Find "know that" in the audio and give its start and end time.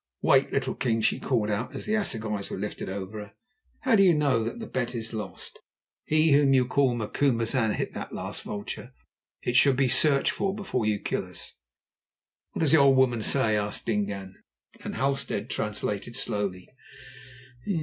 4.15-4.59